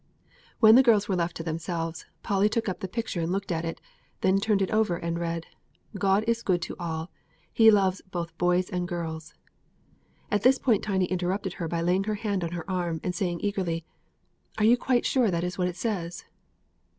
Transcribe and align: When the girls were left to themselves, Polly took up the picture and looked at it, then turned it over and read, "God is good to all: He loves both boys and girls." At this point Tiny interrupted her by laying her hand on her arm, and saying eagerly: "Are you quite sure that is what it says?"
When 0.59 0.73
the 0.73 0.81
girls 0.81 1.07
were 1.07 1.15
left 1.15 1.37
to 1.37 1.43
themselves, 1.43 2.07
Polly 2.23 2.49
took 2.49 2.67
up 2.67 2.79
the 2.79 2.87
picture 2.87 3.21
and 3.21 3.31
looked 3.31 3.51
at 3.51 3.65
it, 3.65 3.79
then 4.21 4.39
turned 4.39 4.63
it 4.63 4.71
over 4.71 4.95
and 4.97 5.19
read, 5.19 5.45
"God 5.95 6.23
is 6.25 6.41
good 6.41 6.59
to 6.63 6.75
all: 6.79 7.11
He 7.53 7.69
loves 7.69 8.01
both 8.09 8.35
boys 8.39 8.67
and 8.71 8.87
girls." 8.87 9.35
At 10.31 10.41
this 10.41 10.57
point 10.57 10.81
Tiny 10.83 11.05
interrupted 11.05 11.53
her 11.61 11.67
by 11.67 11.81
laying 11.81 12.05
her 12.05 12.15
hand 12.15 12.43
on 12.43 12.53
her 12.53 12.67
arm, 12.67 12.99
and 13.03 13.13
saying 13.13 13.41
eagerly: 13.43 13.85
"Are 14.57 14.65
you 14.65 14.75
quite 14.75 15.05
sure 15.05 15.29
that 15.29 15.43
is 15.43 15.59
what 15.59 15.67
it 15.67 15.75
says?" 15.77 16.25